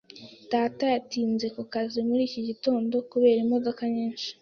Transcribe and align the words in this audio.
Data 0.51 0.83
yatinze 0.93 1.45
ku 1.55 1.61
kazi 1.73 1.97
muri 2.07 2.21
iki 2.29 2.41
gitondo 2.49 2.95
kubera 3.11 3.39
imodoka 3.45 3.81
nyinshi. 3.95 4.29